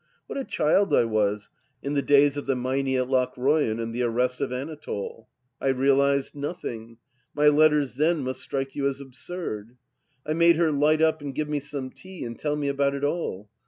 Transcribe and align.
What 0.25 0.39
a 0.39 0.43
child 0.43 0.95
I 0.95 1.03
was 1.05 1.51
in 1.83 1.93
the 1.93 2.01
days 2.01 2.35
of 2.35 2.47
The 2.47 2.55
Meinie 2.55 2.97
at 2.99 3.07
Loohroyan 3.07 3.79
and 3.79 3.93
the 3.93 4.01
arrest 4.01 4.41
of 4.41 4.51
Anatole!... 4.51 5.27
I 5.61 5.67
realized 5.67 6.33
nothing. 6.33 6.97
My 7.35 7.47
letters 7.49 7.97
then 7.97 8.23
must 8.23 8.41
strike 8.41 8.75
you 8.75 8.87
as 8.87 8.99
absurd. 8.99 9.77
I 10.25 10.33
made 10.33 10.55
her 10.57 10.71
light 10.71 11.03
up 11.03 11.21
and 11.21 11.35
give 11.35 11.49
me 11.49 11.59
some 11.59 11.91
tea 11.91 12.25
and 12.25 12.39
tell 12.39 12.55
me 12.55 12.67
about 12.67 12.95
it 12.95 13.03
all. 13.03 13.47